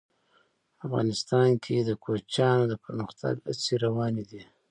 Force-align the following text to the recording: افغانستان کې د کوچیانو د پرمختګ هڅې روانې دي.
افغانستان 0.85 1.49
کې 1.63 1.75
د 1.79 1.89
کوچیانو 2.03 2.63
د 2.67 2.73
پرمختګ 2.83 3.33
هڅې 3.59 3.75
روانې 3.85 4.23
دي. 4.29 4.41